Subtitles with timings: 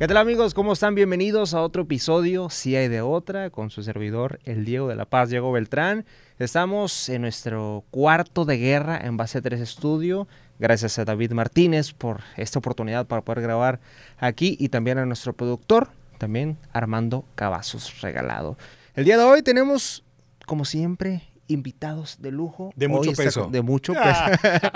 [0.00, 0.54] ¿Qué tal amigos?
[0.54, 0.94] ¿Cómo están?
[0.94, 5.04] Bienvenidos a otro episodio, Si hay de otra, con su servidor, el Diego de la
[5.04, 6.06] Paz, Diego Beltrán.
[6.38, 10.26] Estamos en nuestro cuarto de guerra en Base 3 Estudio.
[10.58, 13.78] Gracias a David Martínez por esta oportunidad para poder grabar
[14.16, 18.56] aquí y también a nuestro productor, también Armando Cavazos Regalado.
[18.94, 20.02] El día de hoy tenemos,
[20.46, 22.72] como siempre, invitados de lujo.
[22.74, 23.50] De mucho peso.
[23.52, 24.22] De mucho peso.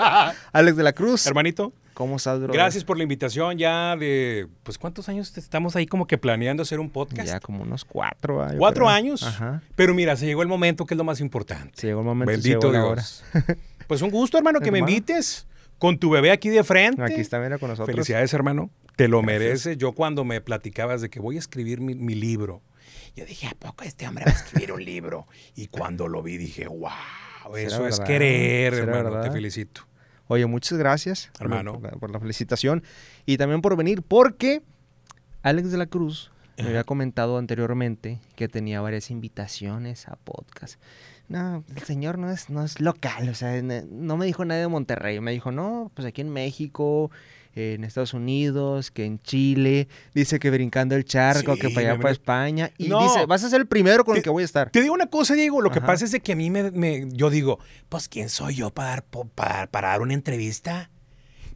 [0.51, 1.25] Alex de la Cruz.
[1.25, 2.53] Hermanito, ¿Cómo estás, bro?
[2.53, 6.79] gracias por la invitación ya de, pues, ¿cuántos años estamos ahí como que planeando hacer
[6.81, 7.27] un podcast?
[7.27, 8.57] Ya como unos cuatro años.
[8.59, 9.23] ¿Cuatro años?
[9.23, 9.63] Ajá.
[9.75, 11.71] Pero mira, se llegó el momento que es lo más importante.
[11.75, 12.31] Se llegó el momento.
[12.31, 13.23] Bendito Dios.
[13.87, 15.45] Pues un gusto, hermano, que me invites
[15.77, 17.03] con tu bebé aquí de frente.
[17.03, 17.93] Aquí está, mira, con nosotros.
[17.93, 18.71] Felicidades, hermano.
[18.95, 19.39] Te lo Gracias.
[19.39, 19.77] mereces.
[19.77, 22.63] Yo cuando me platicabas de que voy a escribir mi, mi libro,
[23.15, 25.27] yo dije, ¿a poco este hombre va a escribir un libro?
[25.55, 26.89] Y cuando lo vi dije, wow,
[27.57, 28.07] eso es verdad?
[28.07, 29.21] querer, ¿Será hermano.
[29.21, 29.81] Te felicito.
[30.27, 31.29] Oye, muchas gracias.
[31.37, 31.73] por- Hermano.
[31.73, 32.83] Por, la- por la felicitación.
[33.25, 34.61] Y también por venir, porque
[35.43, 40.79] Alex de la Cruz me había comentado anteriormente que tenía varias invitaciones a podcast.
[41.27, 44.67] No, el señor no es, no es local, o sea, no me dijo nada de
[44.67, 45.19] Monterrey.
[45.19, 47.09] Me dijo, no, pues aquí en México,
[47.55, 49.87] en Estados Unidos, que en Chile.
[50.13, 52.71] Dice que brincando el charco, Sí, que para allá, para España.
[52.77, 53.01] Y No.
[53.01, 54.69] dice, vas a ser el primero con el que voy a estar.
[54.71, 55.61] Te digo una cosa, Diego.
[55.61, 58.55] Lo que pasa es de que a mí me, me- yo digo, pues quién soy
[58.55, 60.89] yo para dar, para dar una entrevista.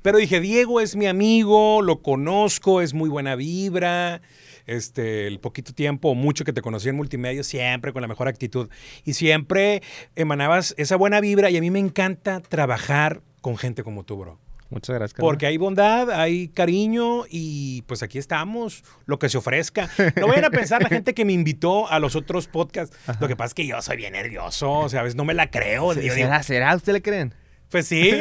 [0.01, 4.21] Pero dije, Diego es mi amigo, lo conozco, es muy buena vibra.
[4.65, 8.27] Este, el poquito tiempo o mucho que te conocí en multimedia, siempre con la mejor
[8.27, 8.69] actitud.
[9.03, 9.81] Y siempre
[10.15, 11.49] emanabas esa buena vibra.
[11.49, 14.39] Y a mí me encanta trabajar con gente como tú, bro.
[14.69, 15.13] Muchas gracias.
[15.13, 15.29] carnal.
[15.31, 19.89] Porque hay bondad, hay cariño y pues aquí estamos, lo que se ofrezca.
[20.15, 22.95] No vayan a pensar la gente que me invitó a los otros podcasts.
[23.19, 25.33] Lo que pasa es que yo soy bien nervioso, o sea, a veces no me
[25.33, 25.93] la creo.
[25.93, 26.75] Yo digo, ¿Será, ¿Será?
[26.75, 27.33] ¿Usted le creen?
[27.69, 28.11] pues sí,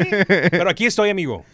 [0.50, 1.44] pero aquí estoy, amigo.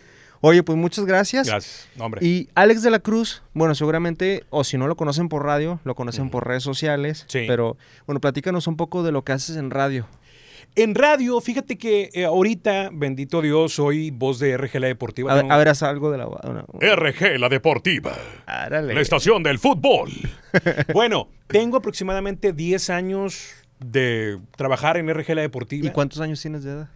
[0.40, 1.46] Oye, pues muchas gracias.
[1.46, 1.88] Gracias.
[1.98, 2.22] Hombre.
[2.22, 5.94] Y Alex de la Cruz, bueno, seguramente, o si no lo conocen por radio, lo
[5.94, 7.24] conocen por redes sociales.
[7.28, 7.44] Sí.
[7.46, 10.06] Pero, bueno, platícanos un poco de lo que haces en radio.
[10.76, 15.30] En radio, fíjate que eh, ahorita, bendito Dios, soy voz de RG La Deportiva.
[15.30, 16.26] A ver, Tengo- a ver, haz algo de la...
[16.26, 18.12] RG La Deportiva.
[18.44, 18.92] Árale.
[18.92, 20.10] La estación del fútbol.
[20.92, 25.86] bueno, tengo aproximadamente 10 años de trabajar en RG La Deportiva.
[25.86, 26.88] ¿Y cuántos años tienes de edad?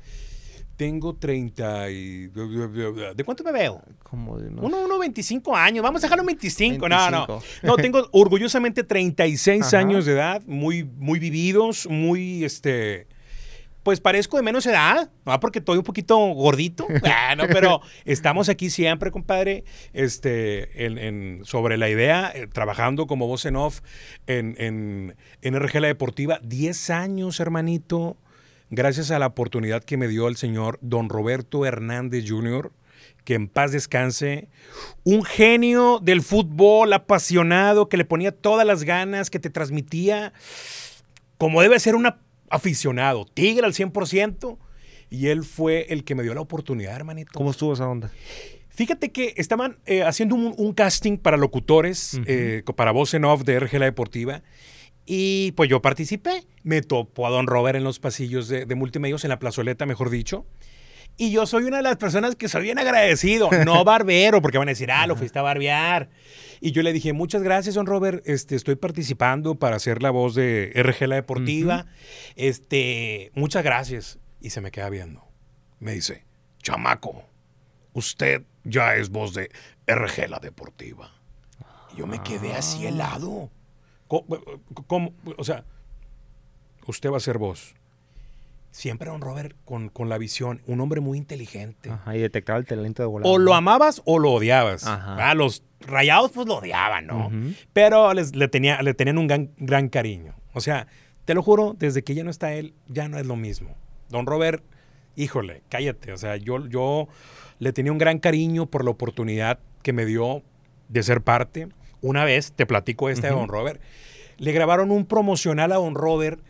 [0.77, 2.27] Tengo 30 y...
[2.29, 3.81] ¿De cuánto me veo?
[4.03, 4.65] Como de unos...
[4.65, 5.85] Uno, uno 25 años.
[5.85, 6.89] Vamos a dejarlo en 25.
[6.89, 7.27] No, no.
[7.27, 7.43] 25.
[7.63, 9.79] No, tengo orgullosamente 36 Ajá.
[9.79, 13.07] años de edad, muy, muy vividos, muy, este...
[13.89, 15.41] Pues parezco de menos edad, ¿no?
[15.41, 16.87] porque estoy un poquito gordito.
[17.05, 23.07] Ah, no, pero estamos aquí siempre, compadre, este, en, en- sobre la idea, eh, trabajando
[23.07, 23.81] como voz en off
[24.27, 26.39] en, en, en RG La Deportiva.
[26.43, 28.19] 10 años, hermanito,
[28.69, 32.71] gracias a la oportunidad que me dio el señor don Roberto Hernández Jr.,
[33.25, 34.49] que en paz descanse,
[35.05, 40.35] un genio del fútbol, apasionado, que le ponía todas las ganas, que te transmitía
[41.39, 42.19] como debe ser un ap-
[42.51, 44.59] aficionado, tigre al 100%,
[45.11, 47.31] y él fue el que me dio la oportunidad, hermanito.
[47.35, 48.11] ¿Cómo estuvo esa onda?
[48.69, 53.43] Fíjate que estaban eh, haciendo un, un casting para locutores, eh, para voz en off
[53.43, 54.43] de RG La Deportiva.
[55.05, 56.45] Y pues yo participé.
[56.63, 60.11] Me topó a Don Robert en los pasillos de, de multimedios, en la plazoleta, mejor
[60.11, 60.47] dicho.
[61.21, 64.69] Y yo soy una de las personas que soy bien agradecido, no barbero, porque van
[64.69, 66.09] a decir, ah, lo fuiste a barbear.
[66.61, 70.35] Y yo le dije, muchas gracias, don Robert, este, estoy participando para hacer la voz
[70.37, 71.87] de RG La Deportiva.
[72.37, 74.19] Este, muchas gracias.
[74.41, 75.25] Y se me queda viendo.
[75.81, 76.25] Me dice,
[76.63, 77.25] chamaco,
[77.93, 79.51] usted ya es voz de
[79.89, 81.13] RG La Deportiva.
[81.95, 82.91] Y yo me quedé así Ah.
[82.91, 83.51] helado.
[84.07, 84.25] ¿Cómo,
[84.87, 85.13] cómo?
[85.37, 85.65] O sea,
[86.87, 87.75] usted va a ser voz.
[88.79, 91.91] Siempre don Robert con, con la visión, un hombre muy inteligente.
[91.91, 93.29] Ajá, y detectaba el talento de volada.
[93.35, 94.87] O lo amabas o lo odiabas.
[94.87, 95.17] Ajá.
[95.31, 97.29] Ah, los rayados pues lo odiaban, ¿no?
[97.73, 100.37] Pero les- le, tenía, le tenían un gran, gran cariño.
[100.55, 100.87] O sea,
[101.25, 103.75] te lo juro, desde que ya no está él, ya no es lo mismo.
[104.11, 104.63] Don Robert,
[105.17, 106.13] híjole, cállate.
[106.13, 107.09] O sea, yo, yo
[107.59, 110.45] le tenía un gran cariño por la oportunidad que me dio
[110.89, 111.67] de ser parte.
[112.01, 113.33] Una vez, te platico esta de.
[113.35, 113.81] Don Robert,
[114.37, 116.41] le grabaron un promocional a Don Robert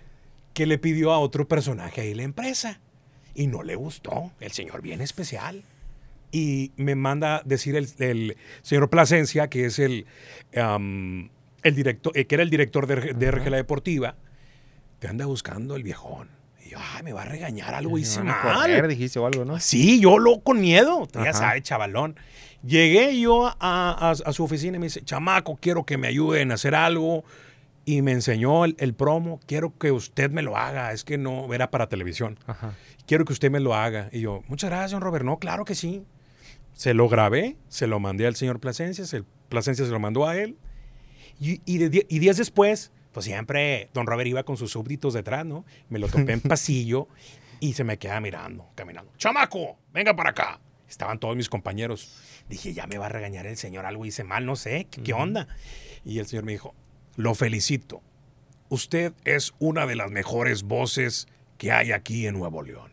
[0.59, 2.81] que le pidió a otro personaje ahí la empresa.
[3.35, 4.33] Y no le gustó.
[4.41, 5.63] El señor bien especial.
[6.33, 10.07] Y me manda decir el, el señor Plasencia, que es el,
[10.53, 14.17] el director, eh, que era el director de, de RG La Deportiva,
[14.99, 16.29] te anda buscando el viejón.
[16.67, 18.37] Y yo, ay, me va a regañar, algo Me hice mal.
[18.43, 19.61] correr, dijiste o algo, ¿no?
[19.61, 22.17] Sí, yo lo con miedo, ya sabes, chavalón.
[22.65, 26.51] Llegué yo a, a- a su oficina y me dice, chamaco, quiero que me ayuden
[26.51, 27.25] a hacer algo.
[27.91, 31.55] Y me enseñó el, el promo, quiero que usted me lo haga, es que no
[31.55, 32.39] era para televisión.
[32.47, 32.75] Ajá.
[33.07, 34.11] Quiero que usted me lo haga.
[34.13, 35.25] Y yo, muchas gracias, don Robert.
[35.25, 36.05] No, claro que sí.
[36.75, 40.37] Se lo grabé, se lo mandé al señor Plasencia, se Plasencia se lo mandó a
[40.37, 40.59] él.
[41.41, 45.47] Y, y de- y días después, pues siempre don Robert iba con sus súbditos detrás,
[45.47, 45.65] ¿no?
[45.89, 47.09] Me lo topé en pasillo
[47.59, 49.11] y se me queda mirando, caminando.
[49.17, 49.79] ¡Chamaco!
[49.95, 50.61] ¡Venga para acá!
[50.91, 52.15] Estaban todos mis compañeros.
[52.51, 55.15] Dije, ya me va a regañar el señor, algo hice mal, no sé, ¿qué, qué
[55.15, 55.49] onda?
[56.05, 56.75] Y el señor me dijo,
[57.19, 58.01] lo felicito.
[58.69, 61.27] Usted es una de las mejores voces
[61.59, 62.93] que hay aquí en Nuevo León.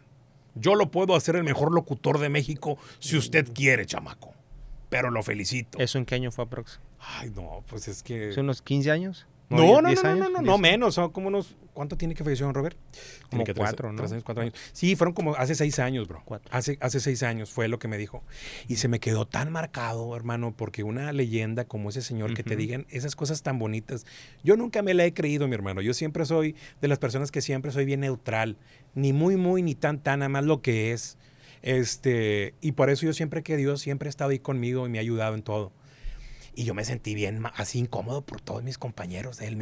[0.56, 4.34] Yo lo puedo hacer el mejor locutor de México si usted quiere, chamaco.
[4.90, 5.78] Pero lo felicito.
[5.78, 6.80] ¿Eso en qué año fue aprox?
[7.00, 8.30] Ay, no, pues es que...
[8.30, 9.28] ¿Hace unos 15 años?
[9.50, 10.20] No, ¿10 no, no, 10 no, años?
[10.20, 11.56] no, no, 10 no menos, son como unos...
[11.74, 12.78] ¿Cuánto tiene que falleció don Robert?
[13.30, 13.98] Como que tres- cuatro, ¿no?
[13.98, 14.54] tres años, cuatro años.
[14.72, 16.22] Sí, fueron como hace seis años, bro.
[16.24, 16.50] Cuatro.
[16.54, 18.24] Hace, hace seis años fue lo que me dijo.
[18.70, 22.56] Y se me quedó tan marcado, hermano, porque una leyenda como ese señor que te
[22.56, 24.06] digan esas cosas tan bonitas,
[24.42, 25.82] yo nunca me la he creído, mi hermano.
[25.82, 28.58] Yo siempre soy de las personas que siempre soy bien neutral.
[28.94, 31.18] Ni muy, muy, ni tan, tan, nada más lo que es.
[31.62, 34.98] Este, y por eso yo siempre que Dios siempre ha estado ahí conmigo y me
[35.00, 35.74] ha ayudado en todo.
[36.58, 39.58] Y yo me sentí bien así incómodo por todos mis compañeros, el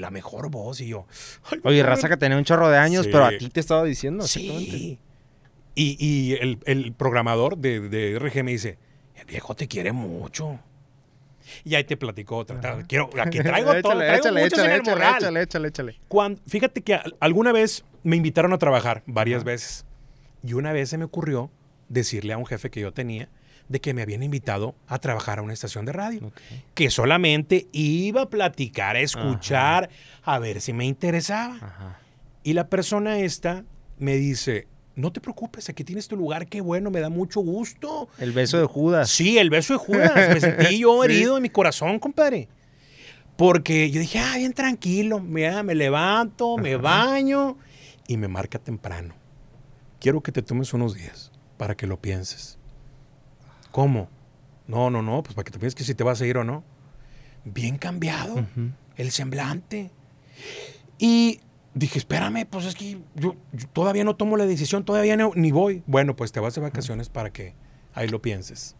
[0.00, 1.06] la mejor voz y yo.
[1.50, 3.10] "Ay, Oye, no, raza que tenía un chorro de años, Sí.
[3.12, 4.26] pero a ti te estaba diciendo.
[4.26, 4.98] Sí.
[5.76, 8.78] Y, y el, el programador de, de RG me dice,
[9.16, 10.58] el viejo te quiere mucho.
[11.64, 12.58] Y ahí te platicó otra.
[12.58, 12.82] Ajá.
[12.88, 15.16] Quiero, aquí traigo todo, Échale, traigo échale, muchos échale, en el échale, morral.
[15.22, 16.00] échale, échale, échale.
[16.08, 19.50] Cuando- fíjate que al- alguna vez me invitaron a trabajar, varias Ajá.
[19.50, 19.84] veces.
[20.42, 21.50] Y una vez se me ocurrió
[21.88, 23.28] decirle a un jefe que yo tenía
[23.68, 26.32] de que me habían invitado a trabajar a una estación de radio.
[26.74, 29.88] Que solamente iba a platicar, a escuchar,
[30.22, 31.56] a ver si me interesaba.
[31.56, 31.98] Ajá.
[32.42, 33.64] Y la persona esta
[33.98, 34.66] me dice,
[34.96, 38.08] no te preocupes, aquí tienes tu lugar, qué bueno, me da mucho gusto.
[38.18, 39.08] El beso de Judas.
[39.10, 40.12] Sí, el beso de Judas.
[40.34, 41.04] Me sentí yo Sí.
[41.12, 42.48] herido en mi corazón, compadre.
[43.36, 47.56] Porque yo dije, ah, bien tranquilo, mira, me levanto, me baño
[48.06, 49.14] y me marca temprano.
[50.00, 52.58] Quiero que te tomes unos días para que lo pienses.
[53.74, 54.08] ¿Cómo?
[54.68, 56.44] No, no, no, pues para que te pienses que si te vas a ir o
[56.44, 56.62] no.
[57.44, 58.46] Bien cambiado
[58.96, 59.90] el semblante.
[60.96, 61.40] Y
[61.74, 65.50] dije, espérame, pues es que yo, yo todavía no tomo la decisión, todavía no- ni
[65.50, 65.82] voy.
[65.86, 67.56] Bueno, pues te vas de vacaciones para que
[67.94, 68.76] ahí lo pienses.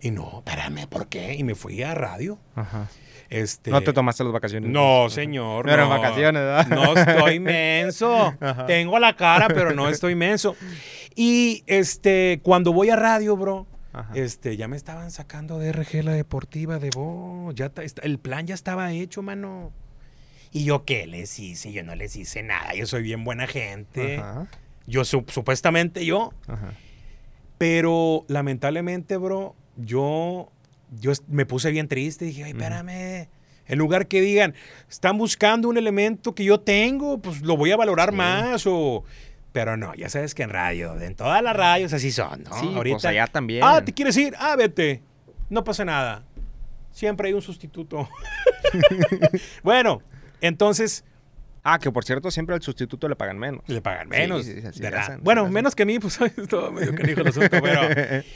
[0.00, 1.34] Y no, espérame, ¿por qué?
[1.34, 2.38] Y me fui a radio.
[2.54, 2.88] Ajá.
[3.28, 4.70] Este, No te tomaste las vacaciones.
[4.70, 5.66] No, señor.
[5.66, 6.66] No eran vacaciones, ¿verdad?
[6.68, 8.34] No estoy menso.
[8.40, 8.66] Ajá.
[8.66, 10.54] Tengo la cara, pero no estoy menso.
[11.16, 14.12] Y este, cuando voy a radio, bro, Ajá.
[14.14, 17.54] este, ya me estaban sacando de RG la deportiva de vos.
[17.54, 17.70] Ya
[18.02, 19.72] el plan ya estaba hecho, mano.
[20.50, 22.74] Y yo qué les hice, yo no les hice nada.
[22.74, 24.18] Yo soy bien buena gente.
[24.18, 24.46] Ajá.
[24.86, 26.32] Yo sup- supuestamente yo.
[26.46, 26.72] Ajá.
[27.58, 30.50] Pero lamentablemente, bro, yo,
[31.00, 32.24] yo me puse bien triste.
[32.24, 33.28] Dije, ay, espérame.
[33.66, 34.54] En lugar que digan,
[34.90, 38.16] están buscando un elemento que yo tengo, pues lo voy a valorar Sí.
[38.16, 38.66] más.
[38.66, 39.04] O...
[39.52, 42.58] Pero no, ya sabes que en radio, en todas las radios así son, ¿no?
[42.58, 43.62] Sí, pues allá también.
[43.64, 44.34] Ah, ¿te quieres ir?
[44.38, 45.02] Ah, vete.
[45.50, 46.24] No pasa nada.
[46.90, 48.08] Siempre hay un sustituto.
[49.62, 50.02] bueno,
[50.40, 51.04] entonces
[51.64, 53.62] Ah, que por cierto, siempre al sustituto le pagan menos.
[53.68, 54.44] le pagan menos.
[54.44, 55.00] Sí, sí, sí, ¿verdad?
[55.00, 55.52] hacen, bueno, hacen.
[55.54, 57.80] menos que a mí, pues es todo medio canijo el asunto, pero,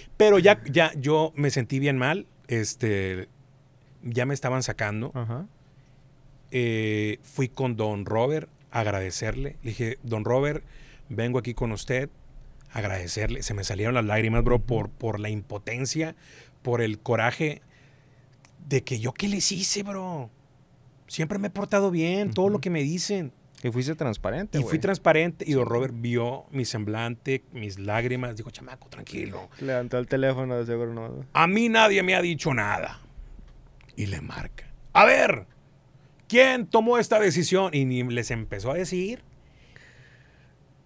[0.17, 2.27] pero ya, ya yo me sentí bien mal.
[2.47, 3.29] Este,
[4.03, 5.11] ya me estaban sacando.
[5.15, 5.47] Ajá.
[6.53, 9.57] Eh, fui con don Robert a agradecerle.
[9.63, 10.63] Le dije, don Robert,
[11.09, 12.11] vengo aquí con usted
[12.73, 13.43] agradecerle.
[13.43, 16.15] Se me salieron las lágrimas, bro, por, por la impotencia,
[16.63, 17.63] por el coraje
[18.69, 20.31] de que yo qué les hice, bro.
[21.07, 23.33] Siempre me he portado bien, todo lo que me dicen.
[23.63, 28.37] Y fuiste transparente, Y fui transparente y don Robert vio mi semblante, mis lágrimas.
[28.37, 29.49] Dijo, chamaco, tranquilo.
[29.61, 31.25] Levantó el teléfono, de seguro no.
[31.33, 33.01] A mí nadie me ha dicho nada.
[33.97, 34.71] Y le marca.
[34.93, 35.47] A ver,
[36.29, 37.71] ¿quién tomó esta decisión?
[37.73, 39.23] Y ni les empezó a decir.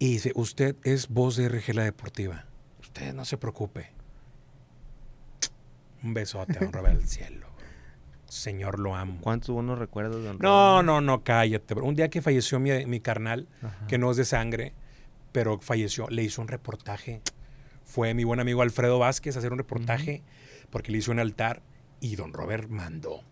[0.01, 2.47] Y dice, usted es voz de RG La Deportiva.
[2.81, 3.93] Usted no se preocupe.
[6.03, 7.47] Un besote a don Robert al cielo.
[8.27, 9.19] Señor, lo amo.
[9.21, 10.87] ¿Cuántos buenos recuerdos, don No, Robert?
[10.87, 11.75] no, no, cállate.
[11.75, 11.85] bro.
[11.85, 13.87] Un día que falleció mi, mi carnal, Ajá.
[13.87, 14.73] que no es de sangre,
[15.33, 17.21] pero falleció, le hizo un reportaje.
[17.85, 20.23] Fue mi buen amigo Alfredo Vázquez a hacer un reportaje
[20.71, 21.61] porque le hizo un altar
[22.01, 23.23] y don Robert mandó.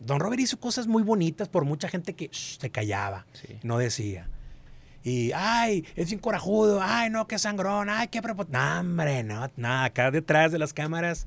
[0.00, 3.58] Don Robert hizo cosas muy bonitas por mucha gente que shh, se callaba, Sí.
[3.62, 4.28] no decía.
[5.02, 8.46] Y, ay, es bien corajudo, ay, no, qué sangrón, ay, qué prepo-".
[8.48, 11.26] No, hombre, no, nada, acá detrás de las cámaras.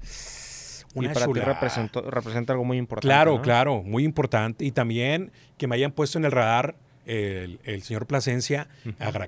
[0.96, 1.54] Y para ti chulada.
[1.54, 3.08] representó, representa algo muy importante.
[3.08, 3.42] Claro, ¿no?
[3.42, 4.64] claro, muy importante.
[4.64, 6.76] Y también que me hayan puesto en el radar
[7.06, 8.68] el, el señor Plasencia,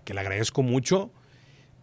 [0.03, 1.11] que le agradezco mucho,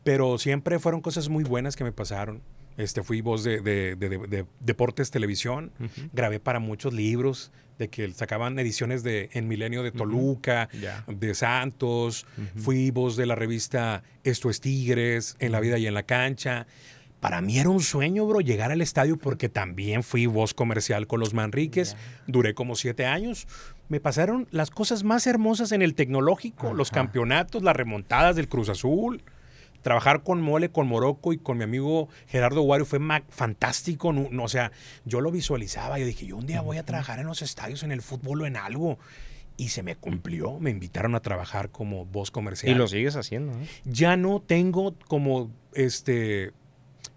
[0.04, 2.42] pero siempre fueron cosas muy buenas que me pasaron.
[2.76, 5.72] Este, fui voz de, de- de- de- de Deportes Televisión,
[6.12, 9.90] grabé para muchos libros, de que sacaban ediciones de En Milenio de.
[9.92, 10.68] Toluca,
[11.06, 12.60] de Santos, Ujú.
[12.62, 16.66] fui voz de la revista Esto es Tigres, En la vida y en la cancha.
[17.20, 21.20] Para mí era un sueño, bro, llegar al estadio porque también fui voz comercial con
[21.20, 21.96] los Manriques.
[22.26, 23.46] Duré como siete años.
[23.88, 28.68] Me pasaron las cosas más hermosas en el tecnológico, los campeonatos, las remontadas del Cruz
[28.70, 29.22] Azul.
[29.82, 34.12] Trabajar con Mole, con Morocco y con mi amigo Gerardo Guario fue fantástico.
[34.12, 34.72] No, o sea,
[35.04, 35.98] yo lo visualizaba.
[35.98, 38.46] Yo dije, yo un día voy a trabajar en los estadios, en el fútbol o
[38.46, 38.98] en algo.
[39.56, 40.58] Y se me cumplió.
[40.58, 42.74] Me invitaron a trabajar como voz comercial.
[42.74, 43.52] Y lo sigues haciendo.
[43.52, 43.66] ¿eh?
[43.84, 46.52] Ya no tengo como este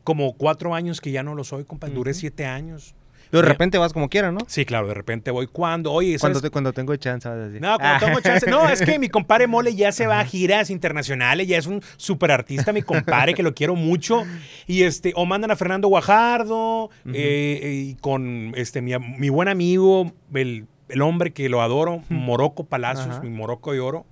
[0.03, 1.88] como cuatro años que ya no lo soy, compa.
[1.89, 2.95] Duré siete años.
[3.36, 4.39] Pero de repente vas como quieras, ¿no?
[4.48, 7.62] Sí, claro, de repente voy cuando, oye, cuando, cuando tengo chance, vas a decir.
[7.62, 8.50] No, cuando tengo chance.
[8.50, 11.82] No, es que mi compadre Mole ya se va a giras internacionales, ya es un
[11.98, 14.24] super artista, mi compadre, que lo quiero mucho.
[14.68, 20.13] Y este, o mandan a Fernando Guajardo, eh, y con este, mi, mi buen amigo,
[20.34, 24.06] el, el, hombre que lo adoro, Morocco Palacios, mi Morocco de Oro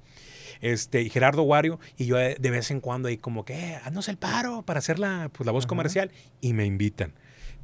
[0.63, 4.07] este, y Gerardo Wario, y yo de vez en cuando ahí como que, eh, haznos
[4.07, 7.13] el paro para hacer la, pues, la voz comercial, y me invitan.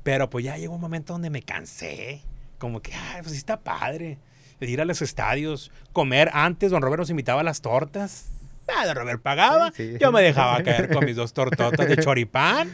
[0.04, 2.22] Pero pues ya llegó un momento donde me cansé,
[2.58, 4.18] como que, ay, pues sí está padre,
[4.60, 8.30] de ir a los estadios, comer antes, don Robert nos invitaba a las tortas,
[8.68, 12.70] ah, don Robert pagaba, yo me dejaba caer con mis dos tortotas de choripán,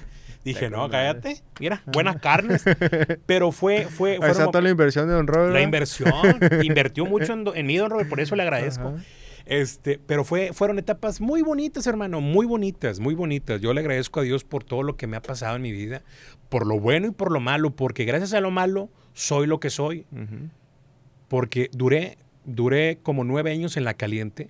[0.45, 1.41] Dije, no, cállate.
[1.59, 2.63] Mira, buenas carnes.
[3.25, 3.87] Pero fue...
[3.89, 5.51] fue Ahí está toda la inversión de Don Robert.
[5.51, 6.13] La inversión.
[6.61, 8.07] Invirtió mucho en, en, mí, Don Robert.
[8.07, 8.93] Por eso le agradezco.
[9.45, 13.61] Este, pero fue, fueron etapas muy bonitas, hermano, muy bonitas, muy bonitas.
[13.61, 16.01] Yo le agradezco a Dios por todo lo que me ha pasado en mi vida,
[16.55, 19.69] por lo bueno y por lo malo, porque gracias a lo malo soy lo que
[19.69, 20.05] soy.
[21.27, 24.49] Porque duré, duré como nueve años en la caliente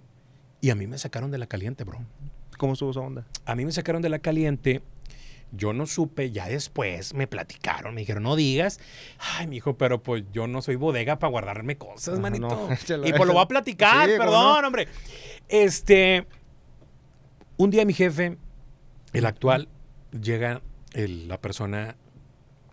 [0.62, 2.06] y a mí me sacaron de la caliente, bro.
[2.60, 3.26] ¿Cómo estuvo esa onda?
[3.44, 4.84] A mí me sacaron de la caliente
[5.52, 8.80] yo no supe, ya después me platicaron, me dijeron, no digas,
[9.18, 12.70] ay, mi hijo, pero pues yo no soy bodega para guardarme cosas, manito.
[13.04, 14.88] y pues lo voy a platicar, perdón, hombre.
[15.50, 16.28] Este,
[17.58, 18.38] un día mi jefe,
[19.12, 19.70] el actual,
[20.12, 20.62] llega
[20.96, 21.96] la persona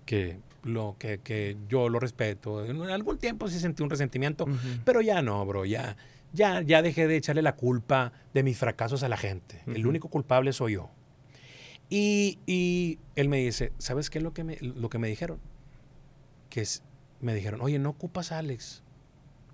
[0.06, 2.64] que lo que, que, yo lo respeto.
[2.64, 4.46] En algún tiempo sí sentí un resentimiento,
[4.84, 5.96] pero ya no, bro, ya,
[6.32, 9.62] ya, ya dejé de echarle la culpa de mis fracasos a la gente.
[9.66, 10.90] El único culpable soy yo.
[11.90, 15.40] Y, él me dice, ¿sabes qué es lo que me, lo que me dijeron?
[16.48, 16.82] Que es,
[17.20, 18.82] me dijeron, oye, no ocupas a Alex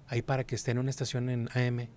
[0.07, 1.89] ahí para que esté en una estación en AM.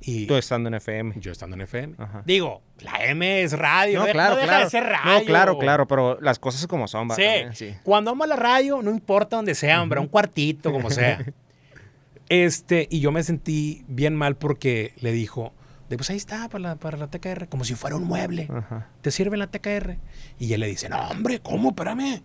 [0.00, 1.14] Y Tú estando en FM.
[1.18, 1.96] Yo estando en FM.
[2.24, 4.00] Digo, la M es radio.
[4.00, 4.68] No, claro, claro.
[5.04, 7.10] No, claro, claro, pero las cosas como son.
[7.12, 7.22] Sí.
[7.54, 7.74] sí.
[7.82, 11.24] Cuando amo la radio, no importa donde sea, hombre, un cuartito, como sea.
[12.28, 15.52] este, y yo me sentí bien mal porque le dijo,
[15.88, 18.48] de, pues ahí está para la, para la TKR, como si fuera un mueble.
[19.02, 19.98] ¿Te sirve la TKR?
[20.38, 21.70] Y él le dice, no, hombre, ¿cómo?
[21.70, 22.22] Espérame.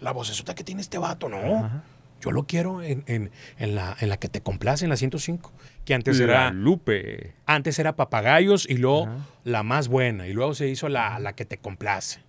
[0.00, 1.82] La vocesota que tiene este vato, no.
[2.20, 5.52] Yo lo quiero en, en, en, la, en la que te complace, en la 105.
[5.84, 6.50] Que antes era.
[6.52, 7.34] Lupe.
[7.46, 9.08] Antes era Papagayos y luego
[9.44, 10.28] la más buena.
[10.28, 12.20] Y luego se hizo la, la que te complace.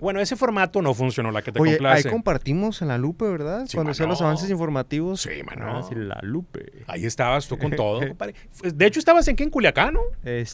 [0.00, 3.66] Bueno, ese formato no funcionó, la que te Oye, Ahí compartimos en la Lupe, ¿verdad?
[3.72, 5.22] Cuando hacían los avances informativos.
[5.22, 5.64] Sí, mano.
[5.66, 6.84] Ah, la Lupe.
[6.86, 8.34] Ahí estabas tú con todo, compadre.
[8.62, 10.00] De hecho, estabas en qué, en Culiacán, ¿no?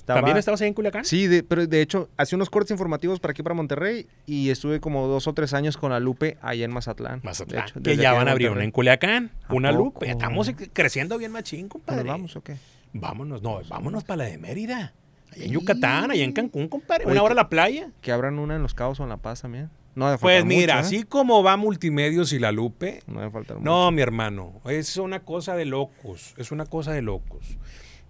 [0.04, 1.04] ¿También estabas ahí en Culiacán?
[1.04, 5.07] Sí, pero de hecho, hacía unos cortes informativos para aquí, para Monterrey, y estuve como
[5.07, 7.21] dos o tres años con la Lupe allá en Mazatlán.
[7.23, 7.66] Mazatlán.
[7.83, 10.11] que ya van a abrir una en Culiacán, una Lupe.
[10.11, 12.04] Estamos creciendo bien machín, compadre.
[12.04, 12.57] ¿Nos vamos o qué?
[12.92, 14.92] Vámonos, no, vámonos para la de Mérida.
[15.32, 17.06] Allá en Yucatán, allá en Cancún, compadre.
[17.06, 17.90] una hora a la playa.
[18.00, 19.70] Que abran una en Los Cabos o en La Paz también.
[19.94, 20.78] No Pues mira, ¿eh?
[20.78, 23.02] así como va Multimedios y la Lupe.
[23.06, 23.70] No debe faltar mucho.
[23.70, 24.60] No, mi hermano.
[24.64, 26.34] Es una cosa de locos.
[26.38, 27.58] Es una cosa de locos.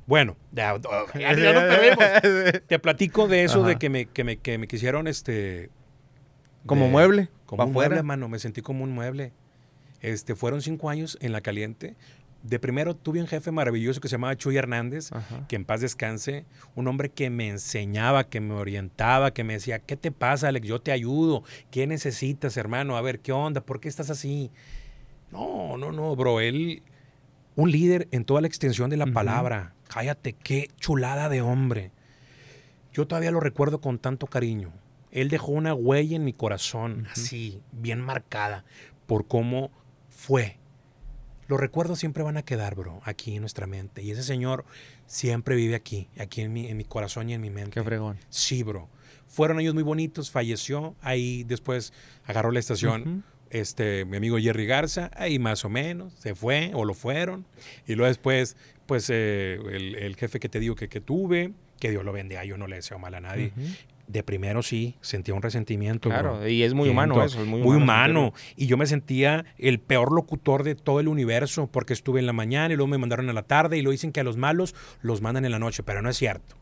[0.06, 2.04] Bueno, ya, no perdemos.
[2.66, 5.70] Te platico de eso de que me, que me, que me quisieron este.
[6.66, 7.28] Como mueble.
[7.46, 8.28] Como un mueble, hermano.
[8.28, 9.32] Me sentí como un mueble.
[10.00, 11.94] Este, fueron cinco años en la caliente
[12.42, 15.10] de primero tuve un jefe maravilloso que se llamaba Chuy Hernández,
[15.48, 16.44] que en paz descanse,
[16.74, 20.66] un hombre que me enseñaba, que me orientaba, que me decía, ¿qué te pasa, Alex?
[20.66, 21.44] Yo te ayudo.
[21.70, 22.96] ¿Qué necesitas, hermano?
[22.96, 23.60] A ver, ¿qué onda?
[23.60, 24.50] ¿Por qué estás así?
[25.30, 26.40] No, no, no, bro.
[26.40, 26.82] Él,
[27.54, 29.74] un líder en toda la extensión de la palabra.
[29.88, 31.92] Cállate, qué chulada de hombre.
[32.92, 34.72] Yo todavía lo recuerdo con tanto cariño.
[35.12, 38.64] Él dejó una huella en mi corazón, así, bien marcada,
[39.06, 39.70] por cómo
[40.08, 40.58] fue
[41.48, 44.02] los recuerdos siempre van a quedar, bro, aquí en nuestra mente.
[44.02, 44.64] Y ese señor
[45.06, 47.72] siempre vive aquí, aquí en mi, en mi corazón y en mi mente.
[47.72, 48.18] Qué fregón.
[48.30, 48.88] Sí, bro.
[49.26, 51.92] Fueron años muy bonitos, falleció, ahí después
[52.26, 53.24] agarró la estación.
[53.50, 57.46] Este, mi amigo Jerry Garza, ahí más o menos, se fue o lo fueron.
[57.86, 58.56] Y luego después,
[58.86, 62.56] pues eh, el, jefe que te digo que, que tuve, que Dios lo bendiga, yo
[62.56, 63.52] no le deseo mal a nadie
[64.12, 66.08] de primero sí, sentía un resentimiento.
[66.10, 68.32] Claro, y es muy humano eso, es muy, muy humano.
[68.56, 72.32] Y yo me sentía el peor locutor de todo el universo porque estuve en la
[72.32, 74.74] mañana y luego me mandaron a la tarde y lo dicen que a los malos
[75.00, 76.56] los mandan en la noche, pero no es cierto.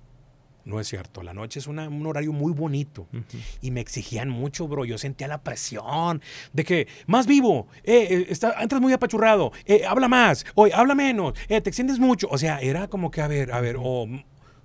[0.66, 1.22] no es cierto.
[1.22, 3.08] La noche es una- un horario muy bonito.
[3.62, 4.84] Y me exigían mucho, bro.
[4.84, 6.20] Yo sentía la presión
[6.52, 10.94] de que, más vivo, eh, eh, está, entras muy apachurrado, eh, habla más, oye, habla
[10.94, 12.28] menos, eh, te extiendes mucho.
[12.30, 14.06] O sea, era como que, a ver, a ver, o,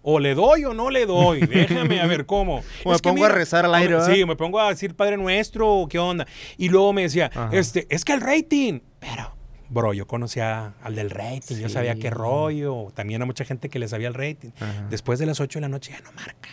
[0.07, 1.39] o le doy o no le doy.
[1.47, 2.63] Déjame, a ver cómo.
[2.83, 4.13] O me pongo a rezar al aire, ¿verdad?
[4.13, 6.27] Sí, me pongo a decir Padre Nuestro, o ¿qué onda?
[6.57, 7.49] Y luego me decía, Ajá.
[7.51, 8.81] este, es que el rating.
[8.99, 9.35] Pero,
[9.69, 12.91] bro, yo conocía al del rating, yo sabía qué rollo.
[12.93, 14.49] También a mucha gente que le sabía el rating.
[14.59, 14.87] Ajá.
[14.89, 16.49] Después de las 8 de la noche ya no marca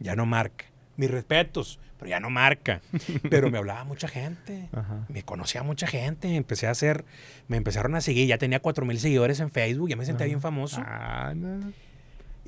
[0.00, 0.66] ya no marca.
[0.96, 2.80] Mis respetos, pero ya no marca.
[3.30, 4.68] Pero me hablaba mucha gente.
[4.72, 5.04] Ajá.
[5.08, 6.34] Me conocía mucha gente.
[6.34, 7.04] Empecé a hacer,
[7.48, 8.26] me empezaron a seguir.
[8.26, 9.90] Ya tenía cuatro mil seguidores en Facebook.
[9.90, 10.80] Ya me sentía bien famoso.
[10.84, 11.72] Ah, no.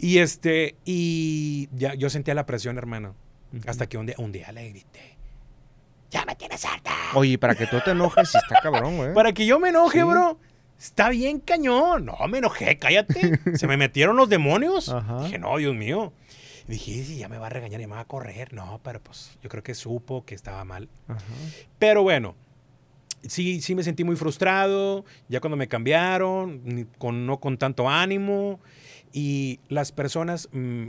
[0.01, 3.15] Y este, y ya yo sentía la presión, hermano.
[3.67, 5.17] Hasta que un día, un día le grité.
[6.11, 6.93] Ya me tienes harta.
[7.15, 9.15] Oye, para que tú te enojes, está cabrón, güey.
[9.15, 10.05] Para que yo me enoje, Sí.
[10.05, 10.39] bro.
[10.79, 12.05] Está bien cañón.
[12.05, 13.41] No, me enojé, cállate.
[13.57, 14.89] Se me metieron los demonios.
[14.91, 15.25] Ajá.
[15.25, 16.13] Dije, no, Dios mío.
[16.69, 18.53] Y dije, sí, ya me va a regañar y me va a correr.
[18.53, 20.89] No, pero pues yo creo que supo que estaba mal.
[21.09, 21.21] Ajá.
[21.79, 22.37] Pero bueno,
[23.27, 25.05] sí, sí me sentí muy frustrado.
[25.29, 28.61] Ya cuando me cambiaron, con, no con tanto ánimo.
[29.13, 30.89] Y las personas mm,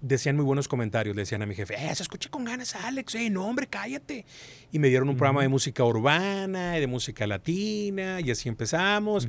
[0.00, 1.14] decían muy buenos comentarios.
[1.16, 3.14] Le decían a mi jefe, eh, se escucha con ganas, Alex.
[3.14, 4.24] Eh, no, hombre, cállate.
[4.72, 8.20] Y me dieron un programa de música urbana y de música latina.
[8.20, 9.28] Y así empezamos.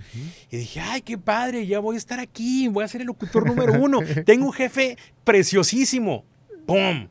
[0.52, 2.68] Y dije, ay, qué padre, ya voy a estar aquí.
[2.68, 4.00] Voy a ser el locutor número uno.
[4.26, 6.26] Tengo un jefe preciosísimo.
[6.66, 7.08] ¡Pum!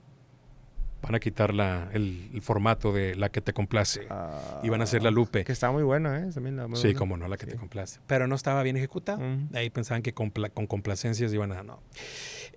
[1.07, 4.07] Van a quitar la- el, el formato de la que te complace.
[4.11, 5.45] Ah, Y van a hacer la Lupe.
[5.45, 6.29] Que está muy bueno, ¿eh?
[6.35, 6.99] También la muy Sí, buena.
[6.99, 7.53] como no, la que Sí.
[7.53, 8.01] te complace.
[8.07, 9.19] Pero no estaba bien ejecutado.
[9.19, 9.57] Ujú.
[9.57, 11.63] Ahí pensaban que compla- con complacencias iban a.
[11.63, 11.81] No.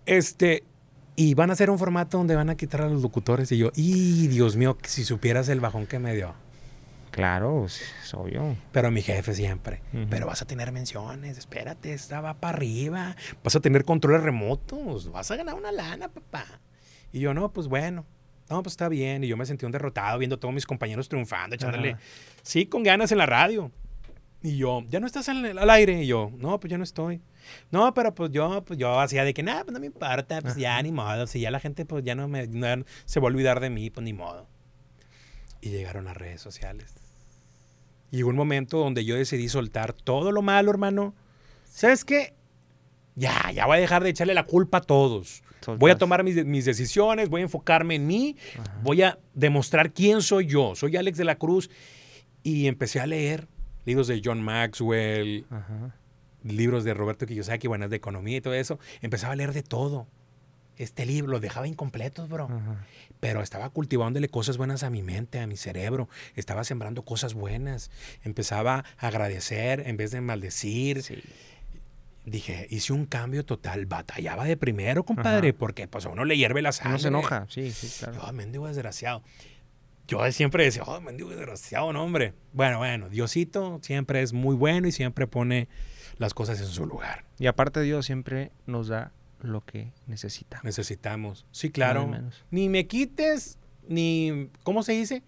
[0.05, 0.63] Este.
[1.15, 3.51] Y van a hacer un formato donde van a quitar a los locutores.
[3.51, 4.77] Y yo, ¡y Dios mío!
[4.83, 6.33] Si supieras el bajón que me dio.
[7.11, 8.55] Claro, es obvio.
[8.71, 9.81] Pero mi jefe siempre.
[10.09, 13.15] Pero vas a tener menciones, espérate, esta va para arriba.
[13.43, 16.45] Vas a tener controles remotos, vas a ganar una lana, papá.
[17.11, 18.05] Y yo, no, pues bueno.
[18.49, 19.23] No, pues está bien.
[19.23, 21.91] Y yo me sentí un derrotado viendo a todos mis compañeros triunfando, echándole.
[21.91, 22.01] Ajá.
[22.41, 23.71] Sí, con ganas en la radio.
[24.41, 26.01] Y yo, ¿ya no estás al, al aire?
[26.03, 27.21] Y yo, no, pues ya no estoy.
[27.71, 30.55] No, pero pues yo, pues yo hacía de que, nada, pues no me importa, pues
[30.55, 31.27] ya ni modo.
[31.27, 33.89] Si ya la gente, pues ya no me, no- se va a olvidar de mí,
[33.89, 34.47] pues ni modo.
[35.61, 36.95] Y llegaron las redes sociales.
[38.11, 41.13] Llegó un momento donde yo decidí soltar todo lo malo, hermano.
[41.65, 42.33] ¿Sabes qué?
[43.19, 45.43] Ya, ya voy a dejar de echarle la culpa a todos.
[45.77, 48.79] Voy a tomar mis, mis decisiones, voy a enfocarme en mí, Ajá.
[48.81, 50.73] voy a demostrar quién soy yo.
[50.75, 51.69] Soy Alex de la Cruz.
[52.43, 53.47] Y empecé a leer
[53.85, 55.93] libros de John Maxwell, Ajá.
[56.43, 58.79] libros de Roberto Kiyosaki, buenas de economía y todo eso.
[59.01, 60.07] Empezaba a leer de todo.
[60.77, 62.45] Este libro los dejaba incompletos, bro.
[62.45, 62.85] Ajá.
[63.19, 66.07] Pero estaba cultivándole cosas buenas a mi mente, a mi cerebro.
[66.35, 67.91] Estaba sembrando cosas buenas.
[68.23, 71.03] Empezaba a agradecer en vez de maldecir.
[71.03, 71.21] Sí.
[72.29, 73.85] Dije, hice un cambio total.
[73.85, 75.57] Batallaba de primero, compadre, Ajá.
[75.57, 76.91] porque pues a uno le hierve la sangre.
[76.93, 78.21] Uno se enoja, sí, sí, claro.
[78.25, 79.23] Yo, mendigo desgraciado.
[80.07, 82.33] Yo siempre decía, oh, mendigo desgraciado, no, hombre.
[82.53, 85.67] Bueno, bueno, Diosito siempre es muy bueno y siempre pone
[86.17, 87.25] las cosas en su lugar.
[87.37, 89.11] Y aparte Dios siempre nos da
[89.41, 90.65] lo que necesitamos.
[90.65, 91.45] Necesitamos.
[91.51, 92.07] Sí, claro.
[92.07, 92.43] Menos.
[92.51, 94.49] Ni me quites, ni.
[94.63, 95.23] ¿Cómo se dice?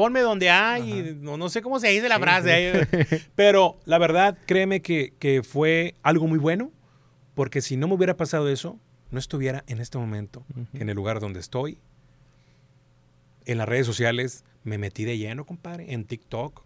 [0.00, 1.14] Ponme donde hay.
[1.20, 2.70] No, no sé cómo se dice la Sí, frase.
[2.70, 3.22] eh.
[3.36, 6.72] Pero la verdad, créeme que, que fue algo muy bueno.
[7.34, 8.78] Porque si no me hubiera pasado eso,
[9.10, 10.66] no estuviera en este momento Ujú.
[10.72, 11.80] en el lugar donde estoy.
[13.44, 15.92] En las redes sociales me metí de lleno, compadre.
[15.92, 16.64] En TikTok.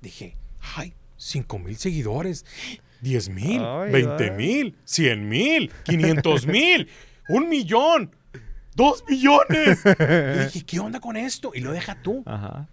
[0.00, 0.36] Dije,
[0.74, 2.44] ay, 5 mil seguidores.
[3.02, 4.30] 10 mil, Ay, 20 ay.
[4.32, 6.88] mil, 100 mil, 500 mil,
[7.28, 8.10] un millón,
[8.78, 9.80] dos millones.
[9.84, 11.50] Y dije, ¿qué onda con esto?
[11.54, 12.22] Y lo deja tú.
[12.24, 12.66] Ajá.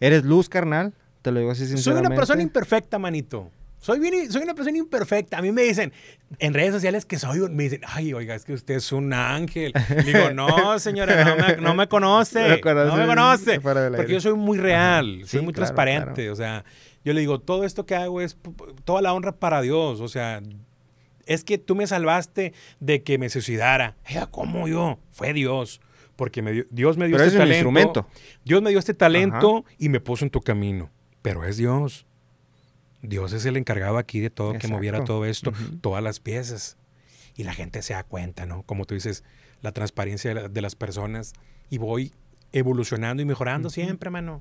[0.00, 0.92] Eres luz, carnal.
[1.22, 2.08] Te lo digo así Soy sinceramente.
[2.08, 3.50] una persona imperfecta, manito.
[3.78, 5.38] Soy, bien, soy una persona imperfecta.
[5.38, 5.92] A mí me dicen
[6.38, 7.54] en redes sociales que soy un.
[7.54, 9.72] Me dicen, ay, oiga, es que usted es un ángel.
[10.06, 11.24] Digo, no, señora,
[11.60, 12.40] no me, conoce.
[12.62, 13.60] No, me conoce.
[13.60, 16.30] Porque yo soy muy real, soy muy transparente.
[16.30, 16.64] O sea,
[17.04, 18.36] yo le digo, todo esto que hago es
[18.84, 20.00] toda la honra para Dios.
[20.00, 20.42] O sea,
[21.26, 23.96] es que tú me salvaste de que me suicidara.
[24.30, 24.98] ¿Cómo yo?
[25.10, 25.80] Fue Dios.
[26.16, 27.54] Porque me Dios me dio este talento.
[27.54, 28.06] Instrumento.
[28.44, 30.90] Dios me dio este talento y me puso en tu camino.
[31.22, 32.06] Pero es Dios.
[33.02, 36.78] Dios es el encargado aquí de todo, que moviera todo esto, todas las piezas.
[37.36, 38.62] Y la gente se da cuenta, ¿no?
[38.62, 39.24] Como tú dices,
[39.60, 41.34] la transparencia de, las personas.
[41.68, 42.12] Y voy
[42.52, 44.40] evolucionando y mejorando siempre, mano.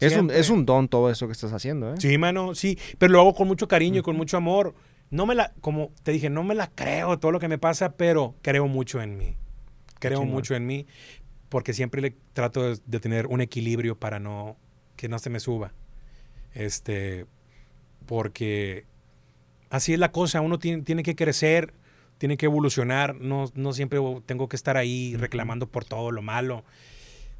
[0.00, 1.96] Es un, es un, don todo eso que estás haciendo, ¿eh?
[1.98, 2.78] Sí, mano, sí.
[2.98, 4.74] Pero lo hago con mucho cariño y con mucho amor.
[5.10, 7.96] No me la, como te dije, no me la creo todo lo que me pasa,
[7.96, 9.36] pero creo mucho en mí.
[9.98, 10.86] Creo mucho en mí
[11.48, 14.56] porque siempre le trato de, de, tener un equilibrio para no
[14.96, 15.72] que no se me suba.
[16.54, 17.26] Este,
[18.06, 18.86] porque
[19.70, 21.74] así es la cosa, uno tiene, tiene que crecer,
[22.18, 26.64] tiene que evolucionar, no, no, siempre tengo que estar ahí reclamando por todo lo malo.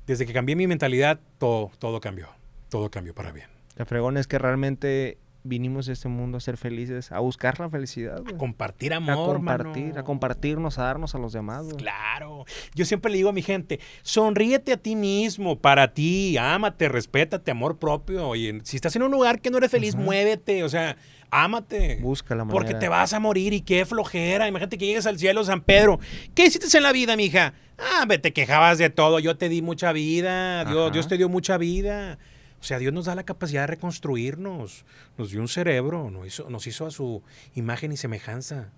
[0.06, 2.28] Desde que cambié mi mentalidad, todo, todo cambió,
[2.68, 3.48] todo cambió para bien.
[3.76, 7.68] La fregón es que realmente vinimos a este mundo a ser felices, a buscar la
[7.68, 8.22] felicidad.
[8.26, 11.66] A compartir amor, A compartir, a compartirnos, a darnos a los demás.
[11.76, 12.44] Claro.
[12.74, 17.50] Yo siempre le digo a mi gente, sonríete a ti mismo, para ti, ámate, respétate,
[17.50, 18.28] amor propio.
[18.28, 20.96] Oye, si estás en un lugar que no eres feliz, muévete, o sea,
[21.30, 21.98] ámate.
[22.00, 22.58] Busca la manera.
[22.58, 24.48] Porque te vas a morir y qué flojera.
[24.48, 26.00] Imagínate que llegues al cielo, San Pedro.
[26.34, 27.54] ¿Qué hiciste en la vida, mija?
[27.78, 29.18] Ah, te quejabas de todo.
[29.18, 30.64] Yo te di mucha vida.
[30.64, 32.18] Dios, Dios te dio mucha vida.
[32.66, 34.84] O sea, Dios nos da la capacidad de reconstruirnos.
[35.16, 37.22] Nos dio un cerebro, nos hizo, nos hizo a su
[37.54, 38.70] imagen y semejanza.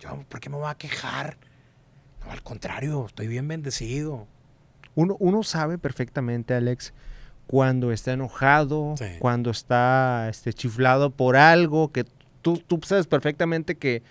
[0.00, 1.36] Yo, ¿por qué me voy a quejar?
[2.24, 4.26] No, al contrario, estoy bien bendecido.
[4.94, 6.94] Uno, uno sabe perfectamente, Alex,
[7.46, 12.06] cuando está enojado, cuando está este, chiflado por algo, que
[12.40, 14.02] tú, tú sabes perfectamente que,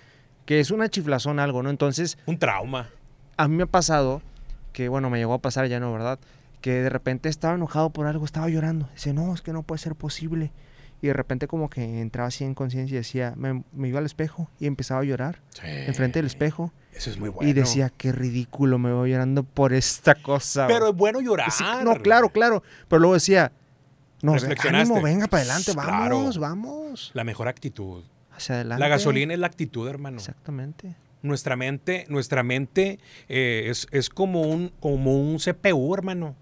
[0.45, 1.71] que es una chiflazón algo, ¿no?
[1.71, 2.19] Entonces...
[2.27, 2.91] Un trauma.
[3.35, 4.21] A mí me ha pasado,
[4.73, 6.19] que bueno, me llegó a pasar ya no, ¿verdad?
[6.61, 8.89] Que de repente estaba enojado por algo, estaba llorando.
[8.93, 10.51] Dice, no, es que no puede ser posible.
[11.01, 14.49] Y de repente como que entraba así en conciencia y decía, me, iba al espejo
[14.59, 16.73] y empezaba a llorar enfrente del espejo.
[16.91, 17.47] Eso es muy bueno.
[17.47, 20.65] Y decía, qué ridículo, me voy llorando por esta cosa.
[20.65, 21.49] Pero es bueno llorar.
[21.83, 22.63] no, claro, claro.
[22.87, 23.51] Pero luego decía,
[24.23, 27.11] no, ánimo, venga para adelante, vamos, vamos.
[27.13, 28.03] La mejor actitud.
[28.31, 28.79] Hacia adelante.
[28.79, 30.17] La gasolina es la actitud, hermano.
[30.17, 30.95] Exactamente.
[31.21, 36.35] Nuestra mente, nuestra mente eh, es, es como, un, como un CPU, hermano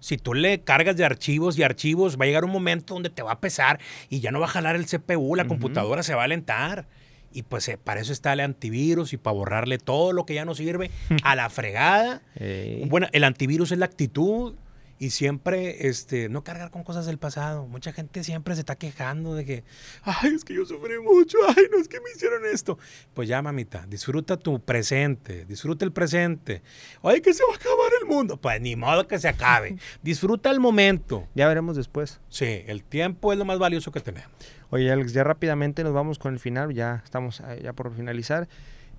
[0.00, 3.22] si tú le cargas de archivos y archivos, va a llegar un momento donde te
[3.22, 6.22] va a pesar y ya no va a jalar el CPU, la computadora se va
[6.22, 6.86] a alentar.
[7.32, 10.44] Y pues eh, para eso está el antivirus y para borrarle todo lo que ya
[10.44, 10.90] no sirve
[11.22, 12.22] a la fregada.
[12.86, 14.54] Bueno, el antivirus es la actitud
[15.00, 17.66] y siempre este, no cargar con cosas del pasado.
[17.66, 19.64] Mucha gente siempre se está quejando de que,
[20.02, 22.78] ay, es que yo sufrí mucho, ay, no es que me hicieron esto.
[23.14, 26.62] Pues ya, mamita, disfruta tu presente, disfruta el presente.
[27.02, 28.36] Ay, que se va a acabar el mundo.
[28.36, 29.78] Pues ni modo que se acabe.
[30.02, 31.26] disfruta el momento.
[31.34, 32.20] Ya veremos después.
[32.28, 34.30] Sí, el tiempo es lo más valioso que tenemos.
[34.68, 38.48] Oye, Alex, ya rápidamente nos vamos con el final, ya estamos eh, ya por finalizar.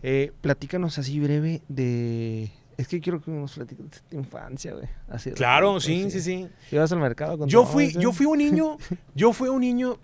[0.02, 2.52] Eh, platícanos así breve de
[2.82, 4.88] es que quiero que nos platiques de tu infancia, güey.
[5.36, 6.50] claro, sí, sí, sí.
[6.72, 8.78] Ibas al mercado con yo fui, yo fui un niño,
[9.16, 10.00] yo fui un niño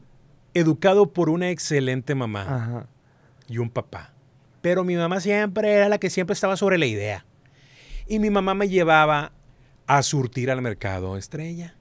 [0.53, 2.87] educado por una excelente mamá
[3.47, 4.13] y un papá.
[4.61, 7.25] Pero mi mamá siempre era la que siempre estaba sobre la idea.
[8.07, 9.31] Y mi mamá me llevaba
[9.87, 11.75] a surtir al mercado Estrella,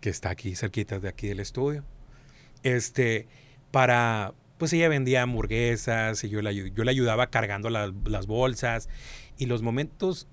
[0.00, 1.84] que está aquí cerquita de aquí del estudio.
[2.62, 3.28] Este,
[3.70, 8.88] para, pues ella vendía hamburguesas y yo la, yo le ayudaba cargando las bolsas
[9.38, 10.28] y los momentos,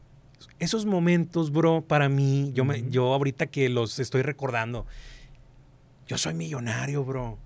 [0.60, 4.86] esos momentos, bro, para mí, yo, me, yo ahorita que los estoy recordando,
[6.08, 7.38] yo soy millonario, bro,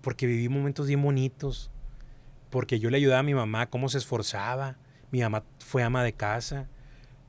[0.00, 1.70] porque viví momentos bien bonitos,
[2.48, 4.76] porque yo le ayudaba a mi mamá, cómo se esforzaba,
[5.10, 6.68] mi mamá fue ama de casa,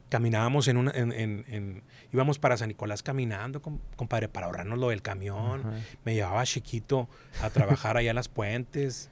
[0.10, 3.62] caminábamos en una, en, en, íbamos para San Nicolás caminando,
[3.96, 5.64] compadre, para ahorrarnos lo del camión,
[6.06, 7.10] me llevaba chiquito
[7.42, 9.10] a trabajar allá en las puentes.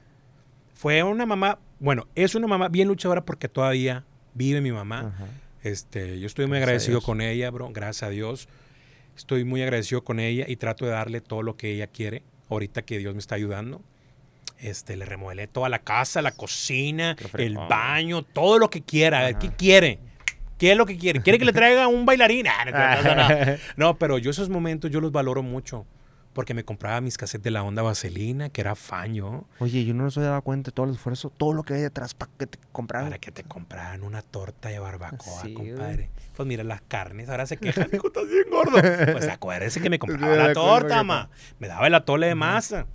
[0.74, 4.04] Fue una mamá, bueno, es una mamá bien luchadora porque todavía
[4.40, 5.12] vive mi mamá.
[5.62, 8.48] Este, yo estoy muy agradecido con ella, bro, gracias a Dios.
[9.14, 12.80] Estoy muy agradecido con ella y trato de darle todo lo que ella quiere, ahorita
[12.80, 13.82] que Dios me está ayudando.
[14.58, 19.38] Este, le remodelé toda la casa, la cocina, el baño, todo lo que quiera.
[19.38, 19.98] ¿Qué quiere?
[20.56, 21.20] ¿Qué es lo que quiere?
[21.20, 22.46] ¿Quiere que le traiga un bailarín?
[22.48, 25.84] Ah, no, pero yo esos momentos yo los valoro mucho
[26.32, 29.44] porque me compraba mis cassettes de la onda vaselina, que era faño.
[29.58, 32.14] Oye, yo no se daba cuenta de todo el esfuerzo, todo lo que hay detrás
[32.14, 33.08] para que te compraran.
[33.08, 36.10] Para que te compraran una torta de barbacoa, compadre.
[36.36, 38.78] Pues mira las carnes, ahora se quejan, hijo, estás bien gordo.
[39.12, 41.30] Pues acuérdese que me compraba la torta, ma.
[41.58, 42.86] Me daba el atole de masa.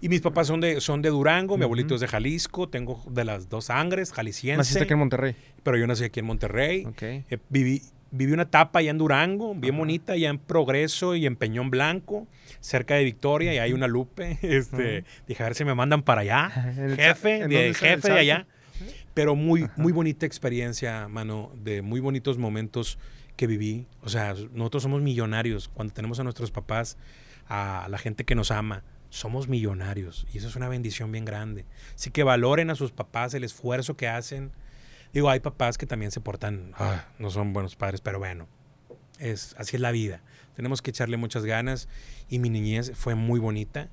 [0.00, 1.64] Y mis papás son de, son de Durango, mi Ujú.
[1.68, 4.58] abuelito es de Jalisco, tengo de las dos sangres, jalisciense.
[4.58, 5.34] Naciste aquí en Monterrey.
[5.62, 6.84] Pero yo nací aquí en Monterrey.
[6.84, 7.02] Ok.
[7.02, 11.34] Eh, viví, viví una etapa allá en Durango, bien bonita, allá en Progreso y en
[11.36, 12.26] Peñón Blanco,
[12.66, 14.38] cerca de Victoria, y hay una Lupe.
[14.42, 16.50] Este, Dije, a ver si me mandan para allá.
[16.76, 18.46] ¿En el jefe, de, jefe de allá.
[19.14, 22.98] Pero muy, muy bonita experiencia, mano, de muy bonitos momentos
[23.36, 23.86] que viví.
[24.02, 26.98] O sea, nosotros somos millonarios cuando tenemos a nuestros papás,
[27.48, 28.82] a la gente que nos ama.
[29.08, 31.64] Somos millonarios y eso es una bendición bien grande.
[31.94, 34.50] Así que valoren a sus papás el esfuerzo que hacen.
[35.14, 38.48] Digo, hay papás que también se portan, ah, no son buenos padres, pero bueno,
[39.18, 40.20] es, así es la vida.
[40.56, 41.88] Tenemos que echarle muchas ganas
[42.28, 43.88] y mi niñez fue muy bonita.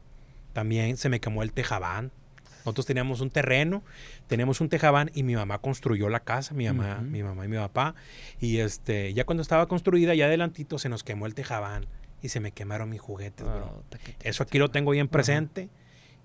[0.53, 2.11] También se me quemó el tejabán.
[2.59, 3.83] Nosotros teníamos un terreno,
[4.27, 7.03] teníamos un tejabán y mi mamá construyó la casa, mi mamá, Ujú.
[7.09, 7.93] mi mamá y mi papá.
[8.39, 11.85] Y este, ya cuando estaba construida, ya adelantito se nos quemó el tejabán
[12.21, 13.65] y se me quemaron mis juguetes, bro.
[13.65, 15.67] Oh, qué Eso aquí lo tengo bien presente.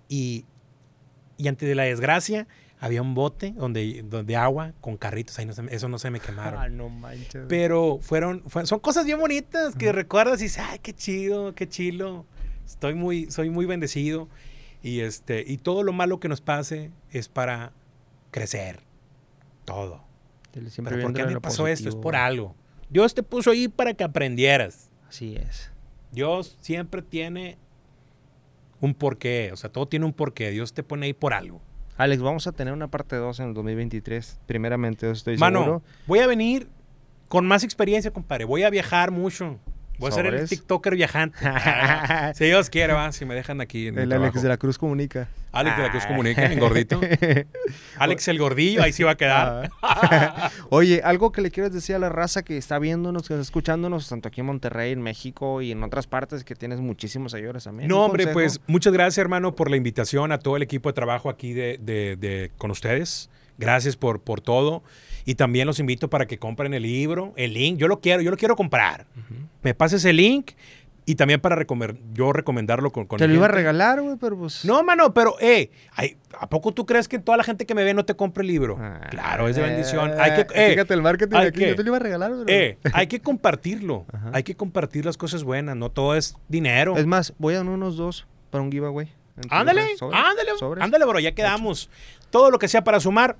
[0.08, 0.44] Y,
[1.38, 2.46] y antes de la desgracia,
[2.80, 5.38] había un bote donde, donde agua con carritos.
[5.38, 6.60] Ahí no se me- eso no se me quemaron.
[6.60, 7.44] Ah, no manches.
[7.48, 11.68] Pero fueron, fue- son cosas bien bonitas que recuerdas y dices, ay, qué chido, qué
[11.68, 12.24] chilo.
[12.66, 14.28] Estoy muy, soy muy bendecido.
[14.82, 17.72] Y este, y todo lo malo que nos pase es para
[18.30, 18.80] crecer.
[19.64, 20.04] Todo.
[20.52, 21.88] Pero ¿por qué me pasó esto?
[21.88, 22.54] Es por algo.
[22.90, 24.88] Dios te puso ahí para que aprendieras.
[25.08, 25.70] Así es.
[26.12, 27.58] Dios siempre tiene
[28.80, 29.50] un porqué.
[29.52, 30.50] O sea, todo tiene un porqué.
[30.50, 31.60] Dios te pone ahí por algo.
[31.98, 34.38] Alex, vamos a tener una parte 2 en el 2023.
[34.46, 35.82] Primeramente, eso estoy Mano, seguro.
[36.06, 36.68] voy a venir
[37.28, 38.44] con más experiencia, compadre.
[38.44, 39.58] Voy a viajar mucho.
[39.98, 40.48] Voy a ser el.
[40.48, 41.38] TikToker viajante.
[42.34, 43.12] si Dios quiere, va.
[43.12, 44.40] Si me dejan aquí en El Alex trabajo.
[44.42, 45.28] de la Cruz comunica.
[45.50, 46.08] Alex de la Cruz Ah.
[46.08, 47.00] comunica, en gordito.
[47.98, 49.70] Alex el gordillo, ahí sí va a quedar.
[50.70, 54.08] Oye, algo que le quieres decir a la raza que está viéndonos, que está escuchándonos,
[54.08, 57.88] tanto aquí en Monterrey, en México y en otras partes, que tienes muchísimos seguidores también.
[57.88, 58.34] No, ¿Un hombre, consejo?
[58.34, 61.78] pues muchas gracias, hermano, por la invitación a todo el equipo de trabajo aquí de,
[61.80, 63.30] de- de- con ustedes.
[63.56, 64.82] Gracias por, por todo.
[65.24, 67.76] Y también los invito para que compren el libro, el link.
[67.78, 69.06] Yo lo quiero, yo lo quiero comprar.
[69.62, 70.52] Me pases el link
[71.06, 71.56] y también para
[72.12, 74.62] yo recomendarlo con, con Te lo iba a regalar, güey, pero pues.
[74.66, 77.82] No, mano, pero, eh, ay, ¿a poco tú crees que toda la gente que me
[77.82, 78.76] ve no te compre el libro?
[78.78, 80.12] Ah, claro, es de bendición.
[80.20, 81.60] Hay que, eh, Fíjate el marketing hay aquí.
[81.60, 82.44] que- Yo te lo iba a regalar, güey.
[82.48, 84.04] eh, hay que compartirlo.
[84.12, 84.32] Ajá.
[84.34, 85.76] Hay que compartir las cosas buenas.
[85.76, 86.94] No todo es dinero.
[86.98, 89.08] Es más, voy a dar unos dos para un giveaway.
[89.36, 89.96] Entre Ándale.
[89.96, 90.84] Sobres, ándale, sobres.
[90.84, 91.88] ándale, bro, ya quedamos.
[92.28, 93.38] Todo lo que sea para sumar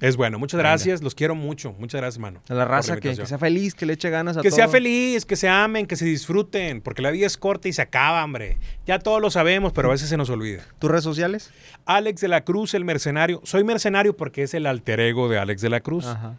[0.00, 0.38] es bueno.
[0.38, 1.74] Muchas gracias, los quiero mucho.
[1.78, 2.42] Muchas gracias, mano.
[2.48, 5.36] A la raza que, sea feliz, que le eche ganas a Que sea feliz, que
[5.36, 8.58] se amen, que se disfruten, porque la vida es corta y se acaba, hombre.
[8.86, 10.62] Ya todos lo sabemos, pero a veces se nos olvida.
[10.78, 11.50] ¿Tus redes sociales?
[11.84, 13.40] Alex de la Cruz, el mercenario.
[13.44, 16.36] Soy mercenario porque es el alter ego de Alex de la Cruz, Ajá.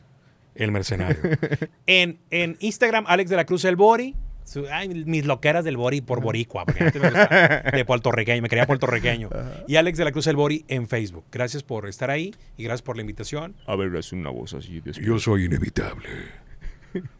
[0.55, 1.21] el mercenario.
[1.85, 4.15] en, en Instagram, Alex de la Cruz, el Bori.
[4.43, 8.49] Su- ay, mis loqueras del Bori por Boricua, porque antes me gustaba de puertorriqueño, me
[8.49, 9.29] quería puertorriqueño.
[9.67, 11.25] Y Alex de la Cruz, el Bori en Facebook.
[11.31, 13.55] Gracias por estar ahí y gracias por la invitación.
[13.67, 14.81] A ver, es una voz así.
[15.01, 16.07] Yo soy inevitable.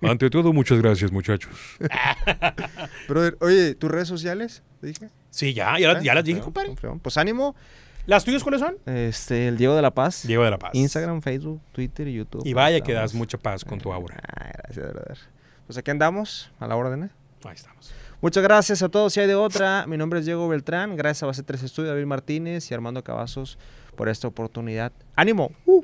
[0.01, 1.51] Ante todo, muchas gracias, muchachos.
[3.07, 4.63] Brother, oye, ¿tus redes sociales?
[4.81, 5.09] ¿Te dije?
[5.29, 6.75] Sí, ya, ya, las- ya las dije, compadre.
[7.01, 7.55] Pues ánimo.
[8.07, 8.77] ¿Las tuyas cuáles son?
[8.87, 10.25] Este, el Diego de la Paz.
[10.25, 10.71] Diego de la Paz.
[10.73, 12.41] Instagram, Facebook, Twitter y YouTube.
[12.45, 14.19] Y vaya que das mucha paz con tu aura.
[14.27, 15.17] Ah, gracias, brother.
[15.67, 17.09] Pues aquí andamos, a la orden, ¿eh?
[17.45, 17.93] Ahí estamos.
[18.21, 19.13] Muchas gracias a todos.
[19.13, 20.95] Si hay de otra, mi nombre es Diego Beltrán.
[20.95, 23.57] Gracias a Base 3 Estudio, David Martínez y Armando Cavazos
[23.95, 24.91] por esta oportunidad.
[25.15, 25.51] ¡Ánimo!
[25.65, 25.81] ¡Uh!